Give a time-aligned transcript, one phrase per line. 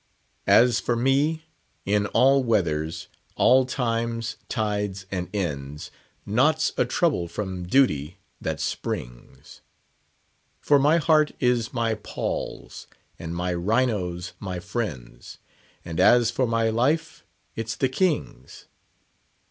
[0.47, 1.43] "As for me,
[1.85, 5.91] in all weathers, all times, tides, and ends,
[6.25, 9.61] Naught's a trouble from duty that springs;
[10.59, 12.87] For my heart is my Poll's,
[13.19, 15.37] and my rhino's my friends,
[15.85, 17.23] And as for my life,
[17.55, 18.65] it's the king's.